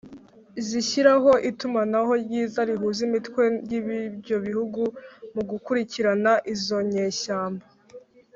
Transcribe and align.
zishyiraho 0.67 1.31
itumanaho 1.49 2.11
ryiza 2.23 2.59
rihuza 2.69 2.99
imitwe 3.07 3.43
y’ibyo 3.69 4.35
bihugu 4.45 4.81
mu 5.33 5.41
gukurikirana 5.49 6.31
izo 6.53 6.77
nyeshyamba 6.93 7.65